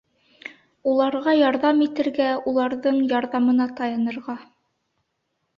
[0.91, 4.39] Уларға ярҙам итергә, уларҙың ярҙамына таянырға.